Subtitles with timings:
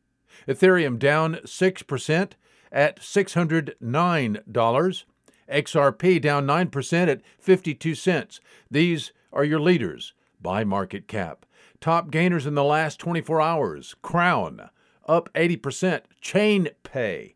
[0.48, 2.32] Ethereum down 6%
[2.72, 5.04] at $609.
[5.52, 8.40] XRP down 9% at 52 cents.
[8.72, 11.46] These are your leaders by market cap.
[11.82, 14.70] Top gainers in the last 24 hours Crown
[15.06, 17.36] up 80%, Chain Pay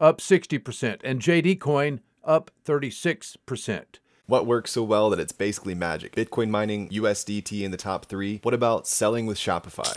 [0.00, 3.84] up 60%, and JD Coin up 36%.
[4.26, 6.14] What works so well that it's basically magic?
[6.14, 8.38] Bitcoin mining, USDT in the top three.
[8.42, 9.96] What about selling with Shopify?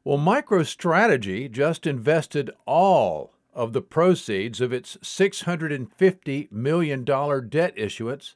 [0.03, 8.34] Well, MicroStrategy just invested all of the proceeds of its $650 million debt issuance.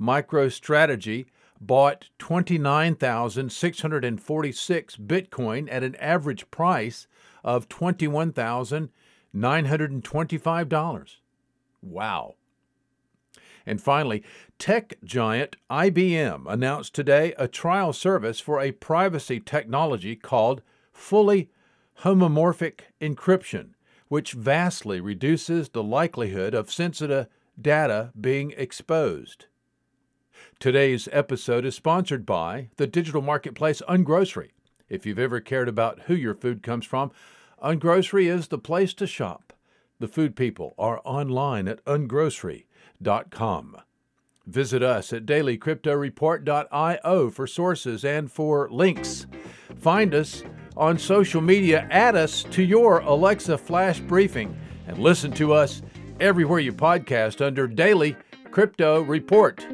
[0.00, 1.26] MicroStrategy
[1.60, 7.08] bought 29,646 Bitcoin at an average price
[7.42, 8.90] of 21,000.
[9.34, 11.16] $925.
[11.82, 12.34] Wow.
[13.66, 14.24] And finally,
[14.58, 20.62] tech giant IBM announced today a trial service for a privacy technology called
[20.92, 21.50] fully
[22.00, 23.70] homomorphic encryption,
[24.08, 27.26] which vastly reduces the likelihood of sensitive
[27.60, 29.46] data being exposed.
[30.58, 34.50] Today's episode is sponsored by the digital marketplace Ungrocery.
[34.88, 37.10] If you've ever cared about who your food comes from,
[37.62, 39.52] Ungrocery is the place to shop.
[39.98, 43.76] The food people are online at ungrocery.com.
[44.46, 49.26] Visit us at dailycryptoreport.io for sources and for links.
[49.78, 50.42] Find us
[50.76, 55.82] on social media, add us to your Alexa flash briefing, and listen to us
[56.20, 58.16] everywhere you podcast under Daily
[58.50, 59.66] Crypto Report.